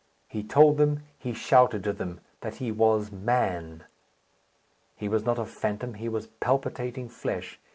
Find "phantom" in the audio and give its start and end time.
5.45-5.93